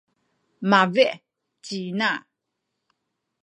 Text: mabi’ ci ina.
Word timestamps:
mabi’ 0.69 1.05
ci 1.63 1.73
ina. 1.89 2.09